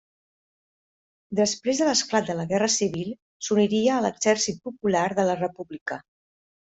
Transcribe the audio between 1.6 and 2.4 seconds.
de l'esclat de